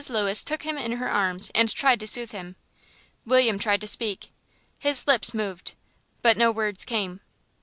[0.09, 2.55] Lewis took him in her arms and tried to soothe him.
[3.23, 4.31] William tried to speak;
[4.79, 5.75] his lips moved,
[6.23, 7.19] but no words came.